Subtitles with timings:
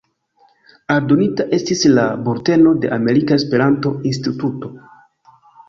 [0.95, 4.75] Aldonita estis la "Bulteno de Amerika Esperanto-Instituto".